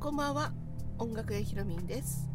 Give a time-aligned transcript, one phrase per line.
[0.00, 0.52] こんばんは
[0.98, 2.28] 音楽屋ひろみんです。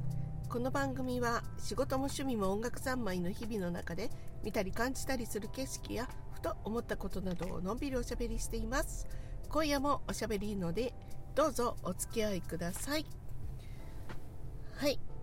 [0.47, 4.09] この番組は仕事も趣味も音楽三昧の日々の中で
[4.43, 9.05] 見たり感じたりする景色やふと思ったことなどをのんびりおしゃべりしています。
[9.49, 10.93] 今夜もおしゃべりので
[11.35, 12.93] どうぞお付き合いください。
[12.93, 13.18] はい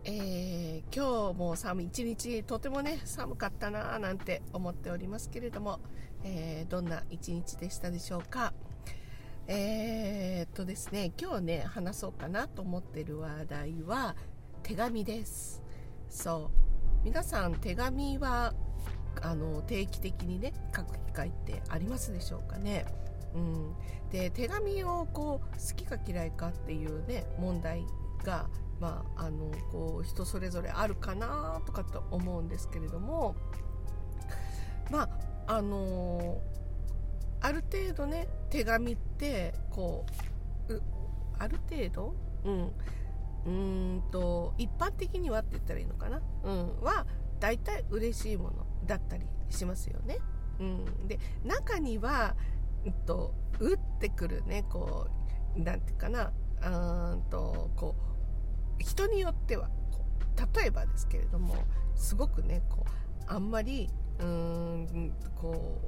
[0.08, 5.80] えー、今日も寒い一日とてもね寒かったなーなんて思っておりますけれども、
[6.22, 8.52] えー、どんな一日でしたでしょうか？
[9.48, 14.14] えー、っとですね今日ね話そうかなと思ってる話題は
[14.62, 15.60] 手紙です。
[16.08, 16.50] そ
[17.02, 17.04] う。
[17.04, 18.54] 皆さん手紙は
[19.22, 22.86] あの定期的にね書く機会ってありますでしょうかね？
[23.34, 23.74] うん、
[24.12, 27.84] で手紙をこう好きか嫌いかっていうね問題
[28.22, 28.48] が、
[28.80, 33.34] まあ、あのこう人それぞれあるかなとかと思うんですけれども
[34.90, 35.08] ま
[35.46, 36.40] ああの
[37.40, 40.04] ある程度ね手紙ってこ
[40.68, 40.82] う
[41.38, 42.72] ある程度うん
[43.46, 47.06] うんと一般的にはって言ったらいいのかな、うん、は
[47.38, 50.18] 大体嬉しいものだったりしますよね。
[50.58, 52.34] うん、で中には、
[52.84, 55.06] うんと、打ってくるねこ
[55.56, 58.15] うなんていうかなうんとこう
[58.78, 59.68] 人によっては
[60.54, 61.56] 例えばですけれども
[61.94, 65.80] すごくねこうあんまりうーんこ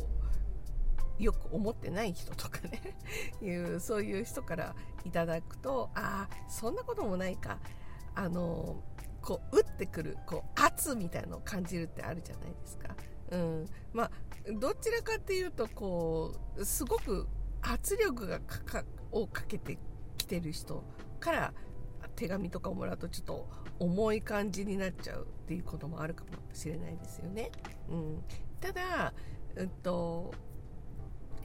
[1.18, 2.96] うよく思ってない人とかね
[3.42, 7.58] いうそういう人からいただくとああそんなこともないか
[8.14, 8.82] あの
[9.20, 12.96] こう打ってくるこう圧みたいなのを感じるってあるじゃないですか。
[13.30, 14.10] うん、まあ
[14.58, 17.26] どちらかっていうとこうすごく
[17.60, 19.78] 圧力がかをかけて
[20.16, 20.82] きてる人
[21.20, 21.54] から
[22.18, 27.52] 手紙とかをもらうとちょっと重い感じになっちゃうっていうこともあるかもしれないですよね。
[27.88, 28.24] うん、
[28.60, 29.14] ただ、
[29.54, 30.34] うんと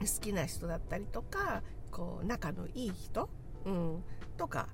[0.00, 3.30] 好きな人だったりとかこう仲のいい人、
[3.64, 4.04] うん、
[4.36, 4.68] とか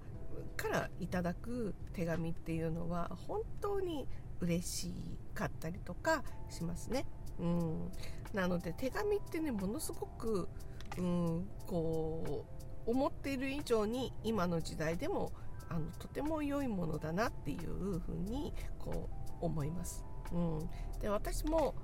[0.56, 4.08] からいただく手紙っていうのは本当に
[4.40, 4.94] 嬉し
[5.34, 7.04] かったりとかしますね。
[7.38, 7.92] うん、
[8.32, 10.48] なので手紙ってねものすごく、
[10.96, 12.46] うん、こ
[12.86, 15.32] う思っている以上に今の時代でも
[15.70, 19.08] あのとても良いものだなっていうふうにこ
[19.40, 20.04] う思います。
[20.32, 20.70] うん、
[21.00, 21.74] で私も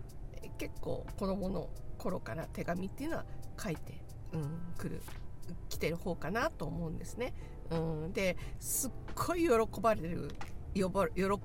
[0.59, 3.25] 結構子供の頃から手紙っていうのは
[3.59, 4.01] 書いて、
[4.33, 5.03] うん、来る
[5.69, 7.33] 来てる方かなと思うんですね。
[7.71, 7.77] う
[8.09, 10.31] ん、ですっごい喜ばれる
[10.75, 10.83] 喜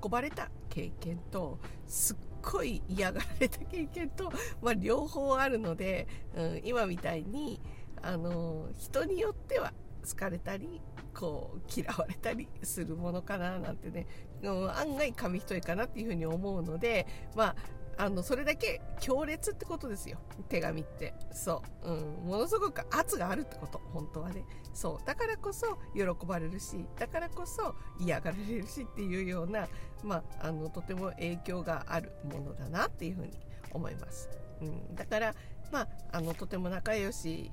[0.08, 7.60] ばれた経験とすっごい嫌がられた経験と、まあ、両方あるので、うん、今みたいに
[8.02, 9.72] あの人によっては
[10.08, 10.80] 好かれたり
[11.14, 14.06] こう嫌われたりするものかななんてね、
[14.42, 17.54] うん、案外紙一重かなっていうふうに思うのでま
[17.98, 20.18] あのそれだけ強烈ってことですよ。
[20.48, 21.14] 手紙って。
[21.32, 23.80] そう、うん、ものすごく圧があるってこと。
[23.92, 24.44] 本当はね。
[24.72, 25.06] そう。
[25.06, 29.68] だからこそ喜ばれるしだからこそ嫌がられるしっていうような、
[30.02, 33.32] まあ、あのとても影響があるものだなっていうふうに
[33.72, 34.28] 思います、
[34.60, 35.34] うん、だから
[35.70, 37.50] まああのとても仲良し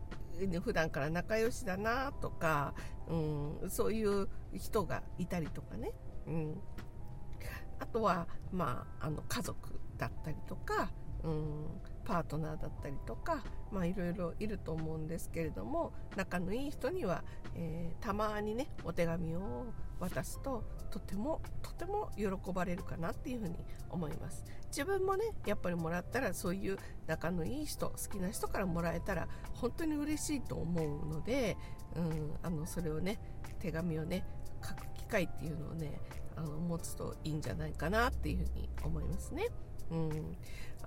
[0.61, 2.73] 普段から仲良しだなとか、
[3.07, 5.91] うん、そういう人がいたりとかね、
[6.27, 6.61] うん、
[7.79, 10.91] あとは、まあ、あの家族だったりとか、
[11.23, 11.65] うん、
[12.09, 19.67] パートナーだったりとか、まあ、いろいろいると思うんですけれども仲のいい人には、えー、たまにねお手紙を
[19.99, 23.57] 渡すととてもとても喜ばれるかなっていうふうに
[23.91, 31.57] 思います自分もねやっぱりもらったらそういう仲のいい人好きな人からもらえたら本当に嬉しいと思うので、
[31.95, 33.19] うん、あのそれをね
[33.59, 34.25] 手紙をね
[34.63, 36.01] 書く機会っていうのをね
[36.35, 39.49] あの持つといいんじゃないかなっていうふうに思いますね。
[39.91, 40.37] うん、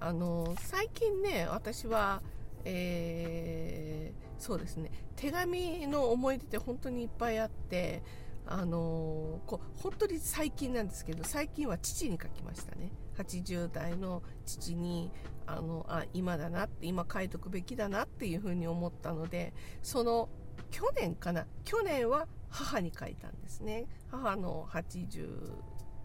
[0.04, 2.22] あの最近ね私は、
[2.64, 8.02] えー、そうですね手紙の思い出って本当にいっぱいあって
[8.44, 12.90] あのこう本当に最近なんですけど最近は父に書きましたね。
[13.16, 15.12] 80代の父に
[15.46, 20.28] あのあ今だなって今書いとくべきだなっていうふうに思ったのでその
[20.70, 23.86] 去年かな去年は母に書いたんですね。
[24.10, 25.52] 母の80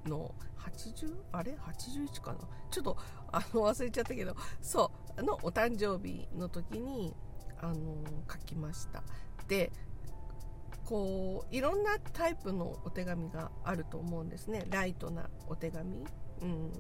[0.08, 2.40] の80あれ？81かな？
[2.70, 2.98] ちょっと
[3.32, 7.14] あの忘れちゃったけどそうのお誕生日の時に
[7.62, 7.76] あの
[8.32, 9.04] 書きました。
[9.48, 9.72] で
[10.86, 14.66] こういろんなタイプのお手紙があると思うんですね。
[14.70, 16.06] ライトなお手紙、
[16.42, 16.72] うん、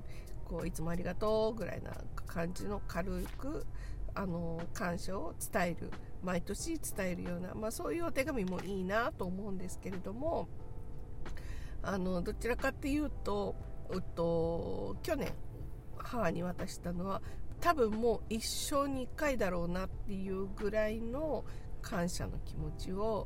[0.45, 1.91] こういつもありがとうぐらいな
[2.25, 3.65] 感じの軽く
[4.15, 5.91] あの感謝を伝える。
[6.23, 10.47] 毎年伝えるような、まあ、そういうお手紙もいいなと思うんですけれども。
[11.81, 13.55] あのどちらかっていうと、
[13.89, 15.31] うっと、去年
[15.97, 17.21] 母に渡したのは
[17.59, 21.43] 多分もう一生に1回だろうなっていうぐらいの
[21.81, 23.25] 感謝の気持ちを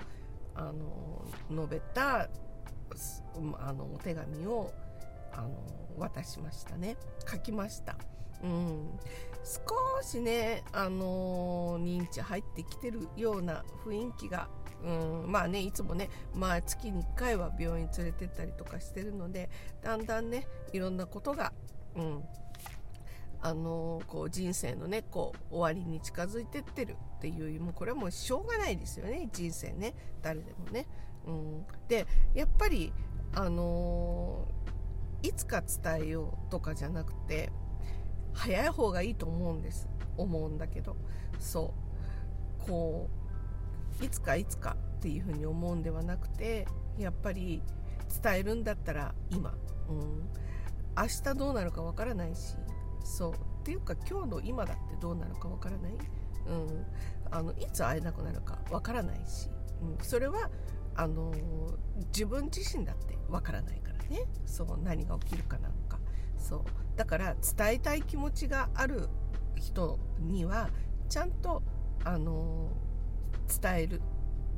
[0.55, 2.29] あの述べた
[3.59, 4.73] あのお手紙を
[5.33, 5.49] あの
[5.97, 6.97] 渡しましたね
[7.29, 7.95] 書きました。
[8.43, 8.99] うん、
[9.43, 14.49] 少しね、あのー、認知入ってきてるような雰囲気が、
[14.83, 19.49] うん、まあねいつもね、まあ、月に1回は病院連れてったりとかしてるので
[19.83, 21.53] だんだんねいろんなことが、
[21.95, 22.23] うん
[23.43, 29.29] あの、こう人生のねこう終わりに近づいてってるっていうもうこれはもうしょうがないですよね。
[29.33, 30.87] 人生ね誰でもね。
[31.25, 32.93] うん、でやっぱり、
[33.33, 34.47] あの、
[35.23, 37.51] いつか伝えようとかじゃなくて
[38.33, 39.87] 早い方がいいと思うんです。
[40.17, 40.95] 思うんだけど。
[41.39, 41.73] そ
[42.59, 42.67] う。
[42.67, 43.20] こう
[44.01, 46.67] いつかいつかっていうふうに思うんではなくて
[46.97, 47.61] やっぱり
[48.23, 49.53] 伝えるんだったら今、
[49.89, 50.29] うん、
[50.97, 52.55] 明日どうなるかわからないし。
[53.03, 53.31] そう。
[53.33, 56.85] っていうか今日の今だってどうなるかわからない、うん、
[57.29, 59.49] あのいつ会えなくなるかわからないし、
[59.81, 60.49] うん、それは
[60.95, 61.31] あの
[62.07, 64.25] 自分自身だってわからないからね。
[64.45, 64.79] そう。
[64.83, 65.99] 何が起きるかなんか。
[66.37, 66.61] そう。
[66.95, 69.09] だから伝えたい気持ちがある
[69.55, 70.69] 人には
[71.07, 71.61] ちゃんと
[72.03, 72.69] あの
[73.61, 74.01] 伝える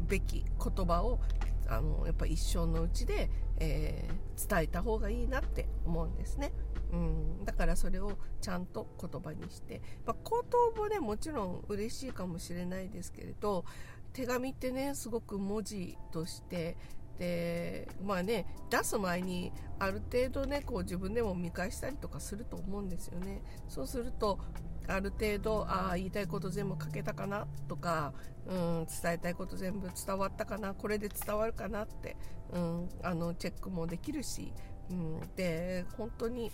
[0.07, 1.19] べき言葉を
[1.68, 3.30] あのやっぱ一生のうちで、
[3.60, 6.51] えー、伝えた方がいいなって思うんですね。
[6.92, 13.66] うん、だからそれをちゃんと言葉にして、まあ、口頭もねもちろん嬉しいかもしれないですけれど
[14.13, 16.78] 手紙ってねすごく文字として
[17.18, 23.42] でまあね出す前にある程度ねこう自分でも見返したりとかすると思うんですよね。
[23.68, 24.39] そうすると
[24.88, 28.14] ある程度あ言いたいこと全部書けたかなとか、
[28.48, 32.18] うん、伝えたいこと全部伝わったかなこれで伝わるかなって、
[32.52, 34.52] うん、あのチェックもできるし、
[34.90, 36.52] うん、で本当に、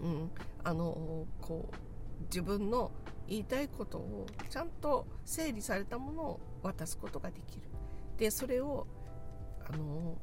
[0.00, 0.30] うん、
[0.62, 2.92] あのこう自分の
[3.26, 7.62] 言いたいことをちゃんと整理されたものを渡すことができる。
[8.16, 8.86] でそれを
[9.68, 10.16] あの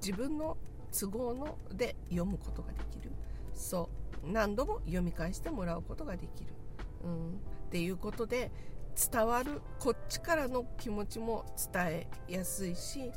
[0.00, 0.56] 自分の
[0.98, 3.12] 都合ので読むことができる。
[3.60, 3.90] そ
[4.24, 4.32] う。
[4.32, 6.52] 何度も読み返してもらうことができる、
[7.04, 8.50] うん、っていうことで
[9.10, 13.10] 伝わるこっちからの気持ちも伝えやすいし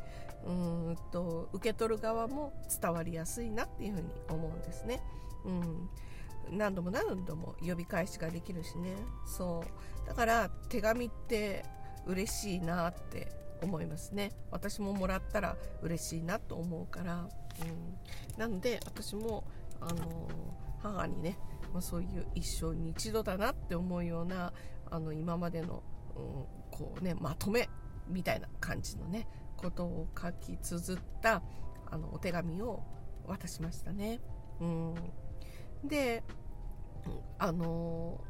[0.45, 5.01] うんと受け取る側も伝わりやすいなっていうふうに思うんですね。
[5.45, 5.89] うん、
[6.51, 8.95] 何度も何度も呼び返しができるしね。
[9.25, 9.63] そ
[10.05, 10.07] う。
[10.07, 11.65] だから手紙って
[12.05, 13.31] 嬉しいなって
[13.61, 14.31] 思いますね。
[14.51, 19.45] 私ももらったら嬉しいなと思うから、うん、なので私も、
[19.89, 20.29] あの
[20.81, 21.37] 母にね、
[21.73, 24.53] まあ、そういう一生に一度だなって思うような
[24.89, 25.83] あの今までの、
[26.15, 26.23] うん、
[26.71, 27.69] こうねまとめ
[28.07, 29.27] みたいな感じのね
[29.57, 31.41] ことを書き綴った
[31.89, 32.83] あのお手紙を
[33.25, 34.19] 渡しましたね。
[34.59, 34.95] うん、
[35.83, 36.23] で、
[37.37, 38.21] あの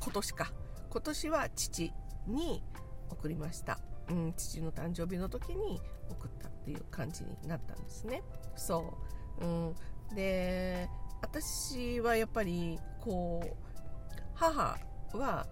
[0.00, 0.52] 今年か
[0.90, 1.92] 今年は父
[2.26, 2.62] に
[3.10, 3.80] 送りました。
[4.08, 8.22] うん、父の誕生日の時に送ったっていう感じになったんですね。
[8.54, 8.94] そ
[9.40, 9.74] う、うん、
[10.14, 10.88] で
[11.22, 14.78] 私はやっぱりこう母
[15.12, 15.46] は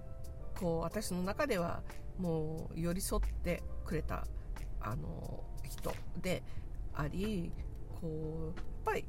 [0.59, 1.83] こう私の中では
[2.19, 4.27] もう寄り添ってくれた
[4.81, 6.43] あの人で
[6.95, 7.53] あり
[8.01, 9.05] こうやっぱり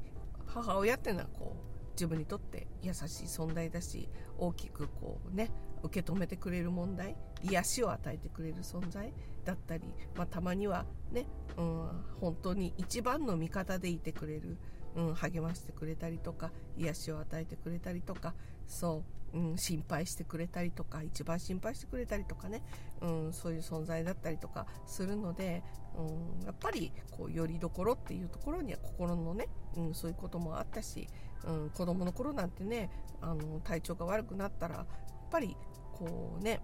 [0.46, 4.08] 母親っていうのはこう自分にとって優しい存在だし
[4.38, 5.50] 大きくこうね
[5.82, 9.12] 受け止めてくれる問題癒しを与えてくれる存在
[9.44, 9.84] だったり、
[10.16, 11.88] まあ、たまにはね、うん、
[12.20, 14.58] 本当に一番の味方でいてくれる、
[14.96, 18.34] うん、励ましてくれたりとか癒しを与えてくれたりとか
[18.66, 22.62] そう、うん、心配してくれたりとか一番心配してくれたりとかね、
[23.02, 25.62] うん、そういう存在だったりとかするので、
[25.98, 31.08] うん、やっぱりこうよりどころっていうところには心のね、うん、そういうこともあったし、
[31.44, 34.86] うん、子供の頃なんてねあの体調が悪くなったらやっ
[35.30, 35.56] ぱり
[35.92, 36.60] こうね、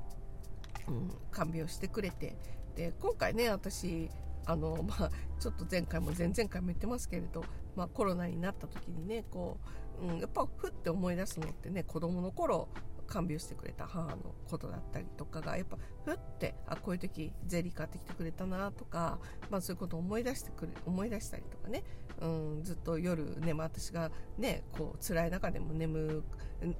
[0.88, 2.36] うん、看病してくれて
[2.76, 4.10] で今回ね私
[4.46, 7.44] あの、まあ、ちょっと前回も前々回も言ってますけれど、
[7.76, 9.58] まあ、コロナになった時にねこ
[10.00, 12.68] う、うん、やっぱふって思い出すのってね子供の頃
[13.12, 15.76] 看病してくれた母のことだったりとかがやっぱ
[16.06, 19.18] ふってあこういう時ゼリー買ってきてくれたなとか、
[19.50, 21.82] まあ、そういうことを思い出してくる思い出したりとかね、
[22.22, 26.22] うん、ずっと夜ね、まあ、私がねこう辛い中でも眠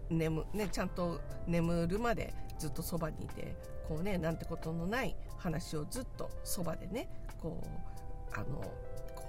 [0.09, 3.55] 眠、ね、ちゃんと眠るまでずっとそばにいて
[3.87, 7.11] こうねなんてことのない話をずっとそばでね
[7.43, 8.65] こうあの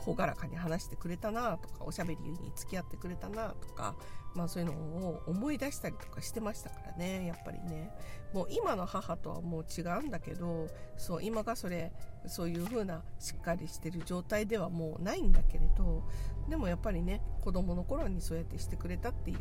[0.05, 3.95] 朗らかに話してくれたなとかおしゃべりに付き合ってくれたなとか、
[4.35, 7.91] まあ、そういうのを思い出したりとかしてましたからねやっぱりね。
[8.33, 10.67] もう今の母とはもう違うんだけど
[10.97, 11.91] そう今がそれ
[12.25, 16.03] そういう風なしっかりしてる状態ではもうないんだけれど
[16.49, 19.37] でもやっぱりね子供の頃にそうやってしてくれたっていう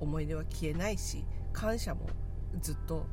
[0.00, 2.08] 思い出は消えないし感謝も
[2.60, 3.06] ずっと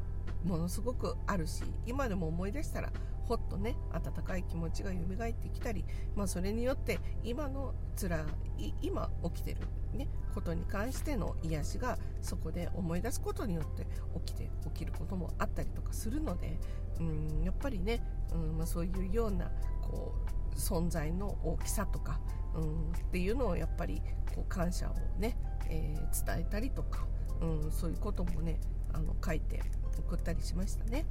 [0.45, 2.91] ものすごくあるし今でも思い出したら
[3.27, 5.83] ほっとね温かい気持ちが蘇ってきたり、
[6.15, 8.25] まあ、それによって今のつら
[8.57, 9.57] い今起きてる、
[9.93, 13.85] ね、ことに関しての癒しがそこで思い出すことによって
[14.25, 16.57] 起きて起きることもあったりとかするので
[16.99, 18.01] うんやっぱりね、
[18.33, 20.13] うんまあ、そういうようなこ
[20.53, 22.19] う存在の大きさとか、
[22.55, 24.01] うん、っていうのをやっぱり
[24.33, 25.37] こう感謝をね、
[25.69, 27.05] えー、伝えたりとか、
[27.41, 28.59] うん、そういうこともね
[28.93, 29.61] あの書いて
[29.97, 31.05] 送ったりしましたね。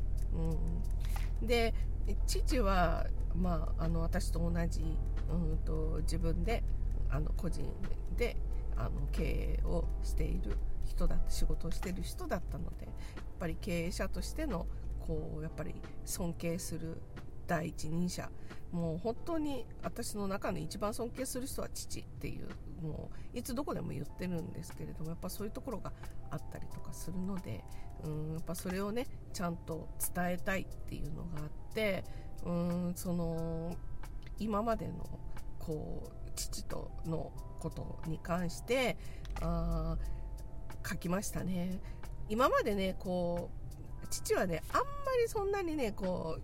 [1.41, 1.75] うん、で
[2.27, 4.83] 父は、まあ、あの私と同じ、
[5.31, 6.63] うんと、自分で
[7.11, 7.65] あの個人
[8.17, 8.37] で
[8.77, 14.67] あの経営をしている人だって仕事をしている人だったのでやっぱり経営者としての
[15.01, 17.01] こうやっぱり尊敬する
[17.47, 18.29] 第一人者
[18.73, 22.49] もう本当に私の中の一番尊敬する人は父っていう
[22.83, 25.93] もういつどこでも言ってるんですけれどもやっぱそういうところが
[26.31, 27.65] あったりとかするので
[28.05, 32.05] うんやっぱそれをねちゃんと伝えたいっていうのがあって
[32.45, 33.75] うんその
[34.39, 35.07] 今までの
[35.59, 38.97] こう父とのことに関して
[39.41, 39.97] あ
[40.89, 41.81] 書きましたね。
[42.29, 43.51] 今までねこ
[44.05, 44.85] う父はねあんま
[45.21, 46.43] りそんなにねこう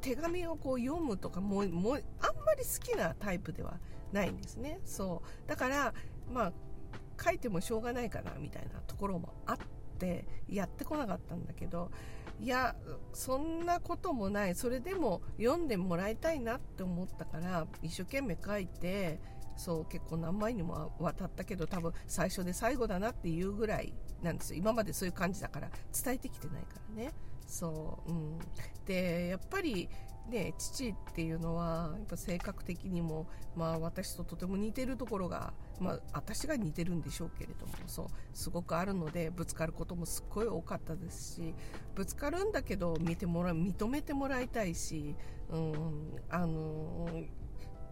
[0.00, 2.00] 手紙をこう読むとかももあん
[2.44, 3.80] まり好きなタイプではない
[4.16, 4.80] ないんですね。
[4.84, 5.48] そう。
[5.48, 5.94] だから
[6.32, 6.52] まあ
[7.22, 9.58] 書いてもしょうがないかなみたいなところもあっ
[9.98, 11.90] てやってこなかったんだけど
[12.38, 12.76] いや
[13.14, 14.54] そんなこともない。
[14.54, 19.20] それでも読んでもらいたいなって思ったから一生懸命書いて
[19.56, 24.58] そう結構何枚にも渡ったけど多分最初で最後だなっていうぐらいなんですよ。
[24.58, 25.70] 今までそういう感じだから
[26.04, 27.12] 伝えてきてないからね。
[27.46, 28.38] そう、うん、
[28.84, 29.88] でやっぱり
[30.28, 41.54] ね、父っていうのはやっぱ性格的にも、まあ、私ととても似てるところが、まあ、私が似てるんでしょうけれどもそうすごくあるのでぶつかることもすっごい多かったですし
[41.94, 45.14] ぶつかるんだけど見てもら認めてもらいたいし、
[45.50, 45.72] うん、
[46.28, 47.08] あの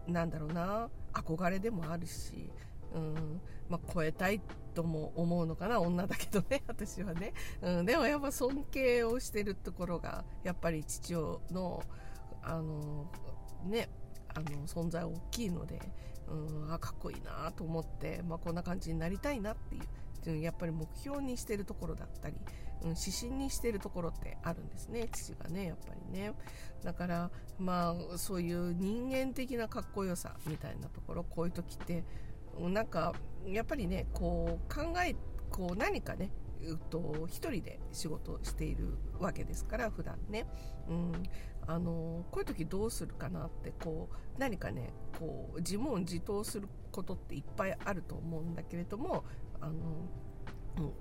[0.07, 2.49] なんだろうな憧れでもあるし、
[2.93, 4.41] うんまあ、超えたい
[4.73, 11.81] とも思うのかな女だけどね 私はね、うん、でもやっぱ尊敬をしてるところがやっぱり父の
[12.45, 13.09] あの
[13.65, 13.89] ね
[14.33, 15.79] あの存在大きいので、
[16.27, 19.75] うん、あかっこいいなと思って、まあ、こんな感じになりたいなって
[20.29, 22.35] いうやっぱり目標にしてるところだったり、
[22.81, 26.33] うん、指針にしてるところってあるんですね父がねやっぱりね。
[26.83, 32.03] だからまあそういう人間的なかっこよさみたいなところこういう時って
[32.59, 33.13] なんか
[33.47, 35.15] やっぱりねこう考え
[35.49, 40.45] こう何かねうと一人で仕事をしているわけですから普段ね、
[40.89, 41.23] うん、
[41.67, 49.23] あのこういう時どうするかなってこう何かねこう自問自答することっていっぱいあると思うんだけれども
[49.59, 49.73] あの、
[50.77, 50.93] うん、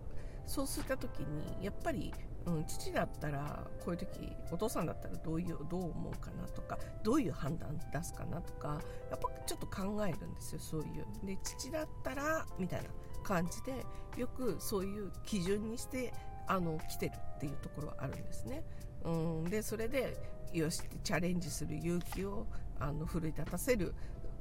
[0.47, 2.13] そうした時にやっぱり、
[2.47, 8.81] うん、父だったらこういう時お父さんだったらどういうどう思うかなとかどういう判断出すかなとか
[9.11, 12.89] やっぱちょっと考えるんですよそういうで父だったらみたいな
[13.23, 13.85] 感じで
[14.17, 16.13] よくそういう基準にして
[16.47, 18.63] あの来てるっていうところはあるんですね。
[19.05, 19.11] う
[19.43, 22.47] ん、でそれでよしってチャレンジする勇気を
[22.79, 23.95] あの奮い立たせる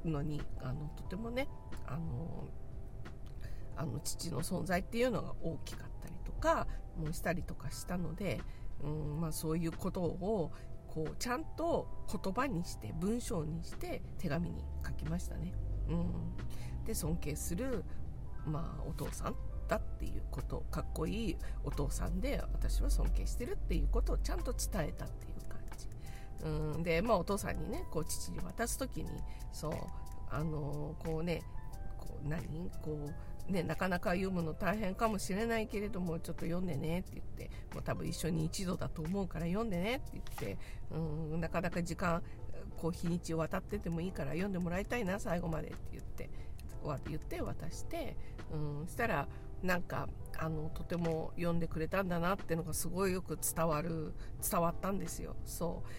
[0.06, 1.48] のにあのとてもね
[1.88, 2.48] あの
[3.76, 6.68] あの父の存在っていうのが大きかったりとか
[6.98, 8.40] もしたりとかしたので、
[8.84, 10.52] うんまあ、そういうことを
[10.88, 11.88] こうちゃんと
[12.24, 15.54] 言葉にして文章にして手紙に書きましたね。
[15.90, 17.84] うん、で尊敬する、
[18.46, 19.36] まあ、お父さん
[19.68, 25.33] だっていうことかっこいいお父さんで私は尊敬してるっていうことをちゃんと伝えたっていう、
[26.44, 29.10] うん、で、まあ、お父さんにねこう父に渡す時に
[29.52, 29.74] そう
[30.30, 31.42] あのこうね
[31.98, 32.70] こう何？
[32.82, 33.14] こう
[33.52, 40.24] ね、なかなか読むの大変かもしれないけれどもちょっと読んでねって言ってもう多分一緒に一度だと思うから読んでねって言っ
[40.56, 40.58] て
[40.92, 42.24] うんなかなか時間
[42.78, 46.30] こう日にちを渡っててもいいから読んでもらいたいな最後までって言って
[47.10, 48.16] 言って渡して
[48.54, 49.28] うんしたら
[49.62, 50.08] なんか
[50.38, 54.14] あのとても読んでくれたんだなっていうのがすごいよく伝わる
[54.50, 55.36] 伝わったんですよ。
[55.46, 55.90] そう。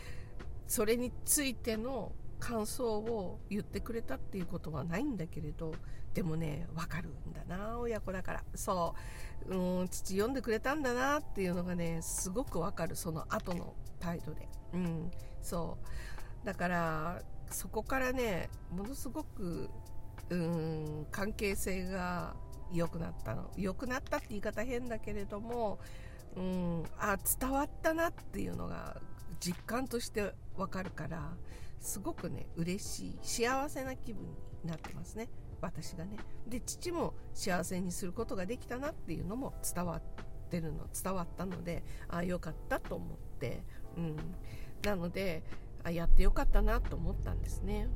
[0.67, 5.73] それについての感想を言ってくれたっていうことはないんだけれど
[6.13, 8.45] でもね分かるんだな親子だから。
[8.55, 8.95] そ
[9.49, 9.55] う。
[9.55, 12.97] うん父読んでくれたんだなっていうのがねすごく分かる。
[12.97, 14.49] その後の態度で。
[14.75, 15.11] うん
[15.43, 15.77] そ
[16.43, 16.47] う。
[16.47, 19.69] だからそこからねものすごく
[20.31, 22.37] うん関係性が
[22.73, 23.51] 良くなったの。
[23.57, 25.79] 良くなったって言い方変だけれども、
[26.37, 29.01] うん、あ伝わったなっていうのが
[29.41, 31.33] 実感としてわかるから
[31.81, 34.31] すごくね嬉しい幸せな気分に
[34.65, 35.29] なってますね。
[35.61, 36.19] 私がね。
[36.47, 40.03] で父も幸せにすることができたなっていうのも伝わっ
[40.51, 43.63] てるの伝わったのでああよかったと思って、
[43.97, 44.17] うん、
[44.85, 45.43] なので
[45.83, 47.89] あやってよかったなと思ったんですね、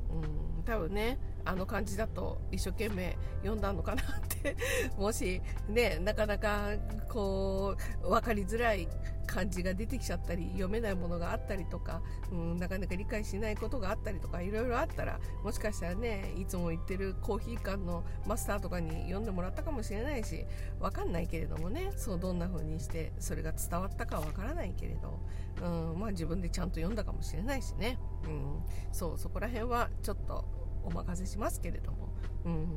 [0.57, 4.55] うん、多分ねあの感じだと一生懸命読んだのかなって。
[4.97, 6.71] もしねなかなか
[7.09, 8.87] こう分かりづらい
[9.29, 20.45] 漢字が出てきちゃったり読めないものがあったりとか、うん、なかなか理解しないことがあったりとかいろいろあったらもしかしたらねいつも言ってるコーヒー館のマスターとかに読んでもらったかもしれないし
[20.79, 25.19] 分かんないけれどもねそうどんな風にしてそれが伝わったかは分からないけれど、
[25.61, 30.43] うんまあ、自分でちゃんと読んだかもしれないしね、うん、そうそこら辺はちょっと
[30.83, 32.09] お任せしますけれども、
[32.45, 32.67] うん、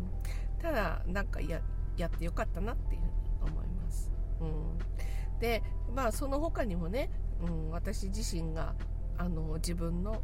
[0.60, 1.62] ただなんかや
[1.96, 3.06] やってよかったなっていうふう
[3.46, 4.10] に思います。
[4.40, 4.48] うん。
[5.42, 5.60] で
[5.92, 7.10] まあその他にもね、
[7.42, 8.74] うん、私自身が
[9.18, 10.22] あの自分の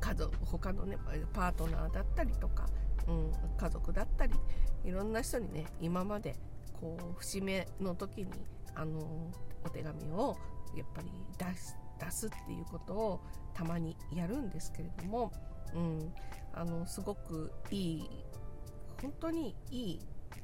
[0.00, 0.98] 家族他のね
[1.32, 2.66] パートナーだったりとか、
[3.08, 4.34] うん、家族だったり
[4.84, 6.36] いろんな人にね今まで
[6.74, 8.28] こう節目の時に
[8.74, 9.00] あの
[9.64, 10.36] お手紙を
[10.76, 11.08] やっぱり
[11.38, 13.20] 出す出すっていうことを
[13.54, 15.32] たまにやるんですけれども、
[15.74, 16.12] うん、
[16.52, 18.10] あのすごくいい
[19.00, 20.00] 本当にいい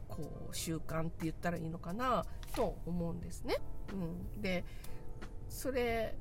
[0.08, 2.24] こう習慣って言ったらいいのかな。
[2.54, 3.56] と思うんですね。
[3.92, 4.64] うん、で
[5.48, 6.16] それ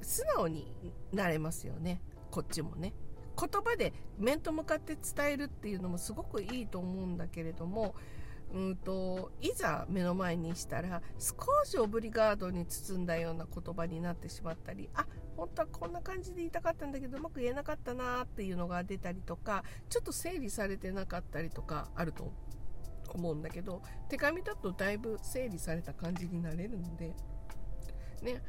[0.00, 0.66] 素直に
[1.12, 2.92] なれますよねこっちもね。
[3.38, 7.94] 言葉で面と向かって伝えるっていうのもすごくいいと思うんだけれども、
[8.52, 22.32] うんと、いざ目の前にしたら少しオブリガードに包んだような言葉になってしまったりあ本当はこんな感じで言いたかったんだけどうまく言えなかったなっていうのが出たりとかちょっと整理されてなかったりとかあると
[23.18, 27.14] 思うんだけど手紙だとだいぶ整理された感じになれるので
[28.22, 28.42] ね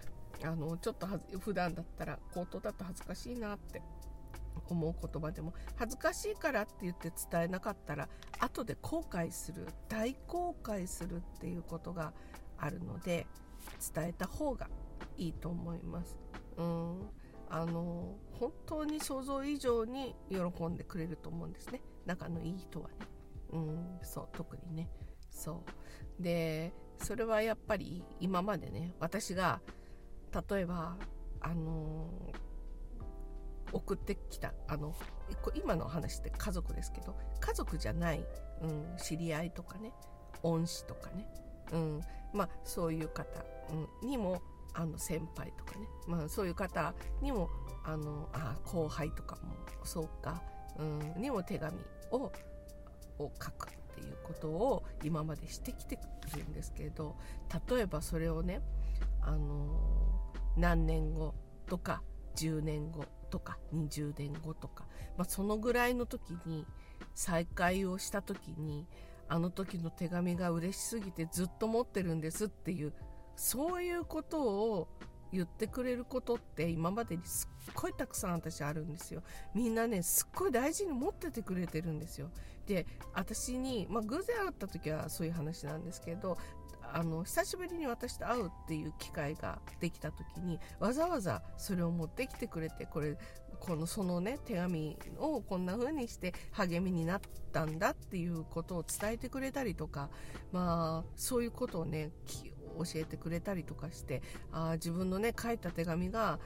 [0.43, 3.81] あのちょっとは普段だったら口頭だと恥ずかしいなって
[4.69, 8.07] 思う言葉でも恥ずかしいからって言って伝えなかったら
[8.39, 12.13] 後で後悔する大後悔するっていうことが
[12.57, 13.27] あるので
[13.93, 14.69] 伝えた方が
[15.17, 16.17] いいと思います。
[16.57, 17.09] うん
[17.49, 23.12] あの本当に想像以上に喜んでくれると思うんですね仲のいい人はね。
[23.53, 24.89] うん、そう特にね。
[25.29, 25.63] そ
[26.19, 26.21] う。
[26.21, 29.61] でそれはやっぱり今までね私が
[30.49, 30.95] 例えば
[31.41, 34.95] あのー、送ってきたあの
[35.55, 38.25] 今の話って家族ですけど家族じゃない、
[38.61, 39.91] うん、知り合いとかね
[40.43, 41.27] 恩師とかね、
[41.73, 42.01] うん、
[42.33, 43.43] まあそういう方、
[44.01, 44.41] うん、にも
[44.73, 47.49] あの先輩とかね、まあ、そういう方にも
[47.85, 50.41] あのあ後輩とかもそうか、
[50.79, 51.77] うん、にも手紙
[52.11, 52.31] を
[53.19, 55.99] を書くっていうことを今までしてきて
[56.35, 57.15] るんですけれど
[57.69, 58.61] 例えばそれをね、
[59.21, 61.33] あのー、何年後
[61.67, 62.01] とか
[62.35, 64.85] 10年後とか20年後とか、
[65.17, 66.65] まあ、そのぐらいの時に
[67.15, 68.87] 再会をした時に
[69.27, 72.93] あの時の手紙が嬉しすぎてずっと持ってるんですっていう
[73.35, 74.87] そういうことを
[75.33, 79.23] 言ってくれることって今までにすっごいたくさん私あるんですよ。
[79.55, 82.29] みんなねすっごい大事に持っててくれてるんですよ。
[82.67, 86.37] で私に、まあ、偶然会った時はそういう話なんですけど
[86.93, 93.17] あの久しぶりに私と会うっていう機会ができた時にわざわざそれを持ってきてくれてこれ
[93.59, 100.09] このそのね手紙をこんな風にして励みになったんだっていうことを伝えてくれたりとか
[100.51, 102.11] まあそういうことをね
[102.77, 106.39] 教えてくれたりとかしてあ自分のね書いた手紙が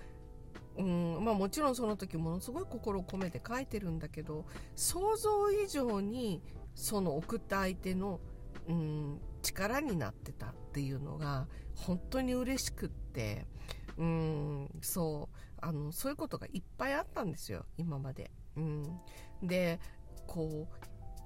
[0.78, 6.42] うんまあ、もちろんその時ものすごい心を込めて書いてるんだけど想像以上に
[6.76, 8.20] その送った相手の、
[8.68, 13.48] うん、力になってたっていうのが本当に嬉しくって
[13.98, 18.30] うんそうあのそういうことがいっぱいあったんですよ今まで。
[18.56, 19.00] うん、
[19.42, 19.80] で
[20.28, 20.68] こ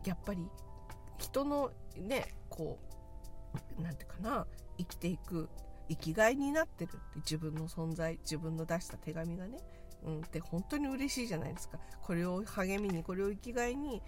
[0.05, 0.47] うやっぱり
[1.17, 2.79] 人のねこ
[3.79, 4.47] うなんていうかな
[4.81, 5.49] 生きていく
[5.89, 9.59] 生きがいになってるって自分の存在自分の出した手紙がね、
[10.03, 11.79] うん、って本当に嬉しいじゃないですか。
[12.01, 14.01] これを励みにこれを生きがいに、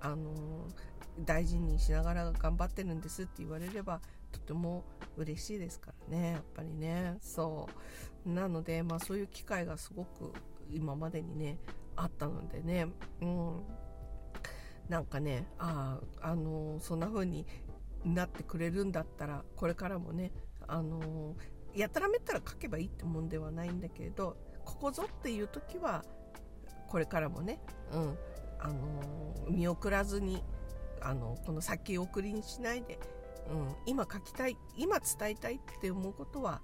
[0.00, 4.00] あのー、大事にしながら頑張ってるんですって言われれば
[4.32, 4.84] とても
[5.16, 7.16] 嬉しいですからねやっぱりね。
[7.20, 7.68] そ
[8.24, 8.30] う。
[8.30, 10.32] なので、まあ、そういう機会がすごく
[10.72, 11.58] 今までにね
[11.94, 12.86] あったのでね、
[13.20, 13.62] うん、
[14.88, 17.46] なんかねああ、あのー、そんな風に
[18.14, 20.32] なってくれるんだったらこれからもね
[20.66, 21.34] あの
[21.74, 26.04] やたらめったら書けばいいってもんではないんだけれどここぞっていう時は
[26.88, 27.60] これからもね、
[27.92, 28.18] うん
[28.58, 30.42] あの見送らずに
[31.02, 32.98] あのこの先送りにしないで、
[33.50, 36.62] うん、今書きたい今伝えたいって思うことは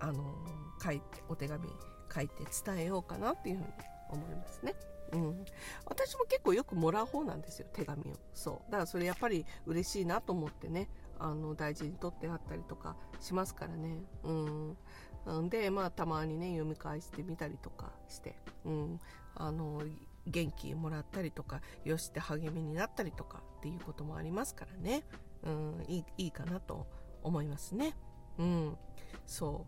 [0.00, 0.34] あの
[0.82, 1.68] 書いてお手紙
[2.14, 3.68] 書いて伝えようかなっていうふうに
[4.10, 4.74] 思いますね。
[5.14, 5.44] うん、
[5.86, 8.16] 私も結構よくもらう方なんですよ手紙を。
[8.34, 8.70] そう。
[8.70, 10.88] だからそれやっぱり嬉しいなと思ってね。
[11.18, 14.02] あの大事に取ってあったりとかしますからね。
[14.24, 15.48] うん。
[15.48, 19.00] でまあたまにね読み返してみたりとかして、うん、
[19.36, 19.82] あの
[20.26, 25.02] 元気もらったりとかよしって励みになったりとかっていうこともありますからね、
[25.44, 26.86] うん、いいいいかなと
[27.22, 27.96] 思いますね。
[28.38, 28.76] うん、
[29.24, 29.66] そ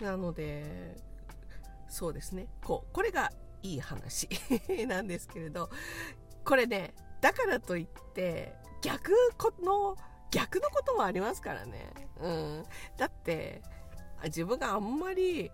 [0.00, 0.04] う。
[0.04, 0.96] なので
[1.88, 2.48] そうですね。
[2.64, 3.30] こうこれが
[3.64, 4.28] いい話
[4.86, 5.70] なんですけれど
[6.44, 9.10] これねだからといって逆
[9.62, 9.96] の
[10.30, 12.64] 逆のこともありますからね、うん、
[12.98, 13.62] だって
[14.24, 15.50] 自分があんまり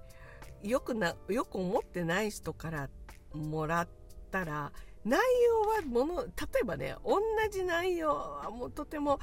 [0.63, 2.91] よくなよく思ってない人から
[3.33, 3.89] もらっ
[4.31, 4.73] たら
[5.05, 6.31] 内容はもの例
[6.63, 7.21] えばね同
[7.51, 9.21] じ内容はもうとても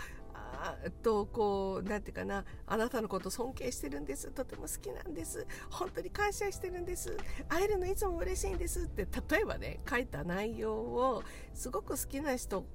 [1.04, 4.32] とこうなんていうかなあなたのこと尊敬してるんです。
[4.32, 5.46] とても好きなんです。
[5.70, 7.16] 本当に感謝してるんです。
[7.50, 12.66] 会えるのいつも嬉しいんですって例えばね書いた内容をすごく好きな人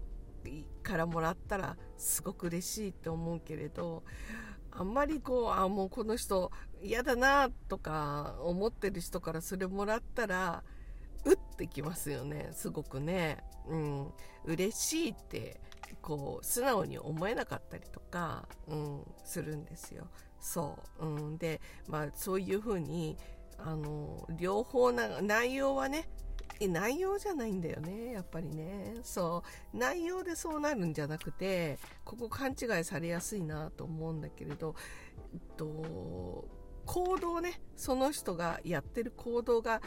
[0.82, 4.02] からもらったらすごく嬉しいって思うけれど
[4.72, 6.50] あんまりこうあもうこの人
[6.82, 10.64] 嫌だなとか思ってる人からそれもらったら
[11.24, 12.48] うってきますよね。
[12.52, 13.38] すごくね。
[13.68, 14.12] うん。
[14.44, 15.60] 嬉しいって
[16.00, 20.06] こう素直に思えなかったりとか、うん、するんですよ。
[20.40, 23.16] そう、うん、で、まあ、そういうふうに
[23.58, 26.08] あの両方な内容はね
[26.60, 28.94] 内容じゃないんだよねやっぱりね。
[29.02, 29.76] そう。
[29.76, 34.74] 内容でそうなるんじゃなくてここ勘違いされやすいなと思うんだけれど、
[35.32, 36.46] えっと、
[36.86, 39.80] 行動ねその人がやってる行動が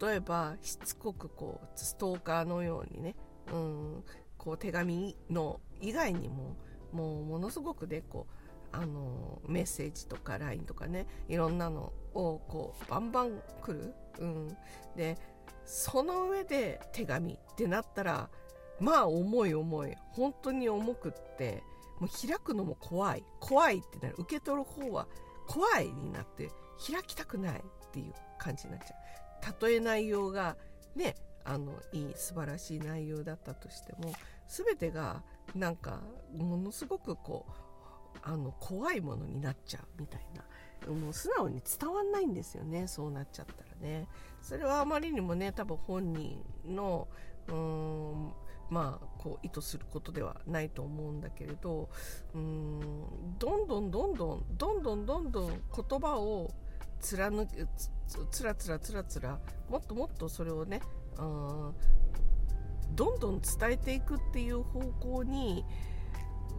[0.00, 3.14] 例えばしつこくこうストーカーのようにね、
[3.52, 4.04] うん、
[4.46, 6.56] こう手紙の以外にも
[6.92, 8.28] もうものすごくでこ
[8.72, 14.56] うあのメッセージとか LINE とかねいろんなのをこうバンバン来る、うん、
[14.96, 15.18] で
[15.64, 18.30] その上で手紙ってなったら
[18.78, 19.96] まあ重い重い。
[20.12, 21.64] 本当に重くって
[21.98, 23.24] もう開くのも怖い。
[23.40, 24.14] 怖いってなる。
[24.18, 25.08] 受け取る方は
[25.48, 26.50] 怖いになって
[26.92, 28.96] 開きたくないっていう感じになっちゃう。
[29.42, 30.56] たとえ内容が
[30.94, 34.12] ねあのいい素晴らしい内容だったとしても
[34.48, 35.22] 全てが
[35.54, 36.00] なんか
[36.36, 40.44] ものすごくこうあの怖いものになっちゃうみたいな。
[40.92, 42.86] もう素直に伝わんないんですよね。
[42.86, 44.08] そうなっちゃったらね。
[44.40, 47.08] それはあまりにもね多分本人の
[47.48, 48.32] うーん
[48.70, 51.88] まあこう意図することではないと思うんだけれど
[52.34, 56.52] うーんどんどんどんどんどんどんどんどん言葉を
[57.00, 57.68] 貫く
[58.30, 60.80] つらつらつらつらもっともっとそれをね
[61.18, 61.74] うん
[62.94, 65.64] どんどん伝えていくっていう方向に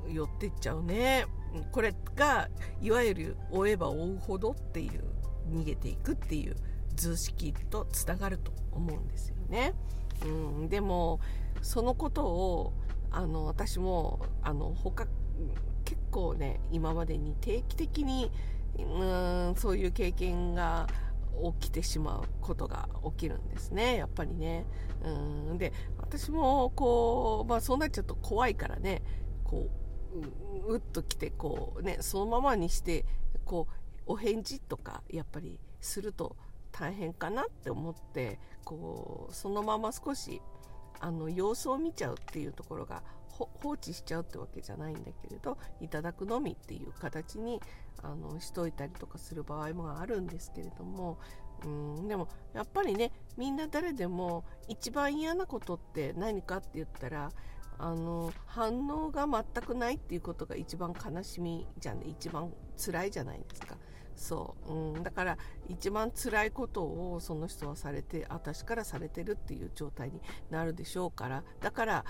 [0.08, 1.26] 寄ってっちゃうね。
[1.72, 2.50] これが
[2.82, 5.04] いわゆる追えば追うほどっていう
[5.50, 6.56] 逃げていくっていう
[6.96, 9.74] 図式とつながると思うんですよね、
[10.24, 10.28] う
[10.66, 11.20] ん、でも
[11.62, 12.74] そのことを
[13.12, 15.08] あの私もあの他
[15.86, 18.32] 結構ね今までに定期的に
[18.78, 20.88] うんそういう経験が
[21.60, 23.98] 起きてしまうことが起きるんですね。
[23.98, 24.66] やっぱりね。
[25.04, 25.58] うん。
[25.58, 29.02] で私もこう、まあ、そうなっちゃうと怖いからね。
[29.44, 29.70] こ
[30.68, 33.06] ううっときてこうねそのままにして
[33.46, 33.68] こ
[34.08, 36.36] うお返事とかやっぱりすると
[36.72, 40.42] 大変かなって思ってこうそのまま少し
[41.00, 43.04] あの様子を見ちゃうっていうところが
[43.38, 47.62] 放置しちゃうってわけじゃないんだけれどいただくのみっていう形に
[48.02, 51.18] あのしといたりとかする場合もあるんですけれども
[51.64, 57.32] うんでもやっぱりねみんな誰でも一番嫌なことって何かって言ったら
[57.80, 63.78] あの反応が全くないっていうことが一番悲しみじゃね一番辛いじゃないですか。
[64.16, 65.38] そう、うん、だから
[65.70, 70.20] 一番辛いことをその人はされて私からされてるっていう状態に
[70.50, 72.06] なるでしょうからだから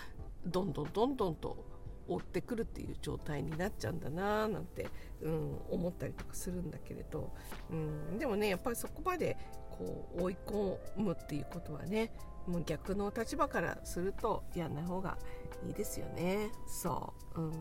[0.47, 1.65] どんどんどんどんと
[2.07, 4.87] 追ってくるっていう状態になっちゃうんだなーなんて、
[5.21, 7.33] うん、思ったりとかするんだけれど、
[7.69, 9.37] うん、でもねやっぱりそこまで
[9.71, 12.11] こう追い込むっていうことはね
[12.47, 15.17] もう逆の立場からするとやんない方が
[15.65, 16.49] いいですよね。
[16.65, 17.53] そう、うん、っ